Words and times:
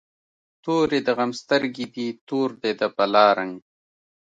توری 0.63 0.99
د 1.05 1.09
غم 1.17 1.31
سترګی 1.41 1.85
دي، 1.93 2.07
تور 2.27 2.49
دی 2.61 2.71
د 2.79 2.81
بلا 2.95 3.25
رنګ 3.37 3.53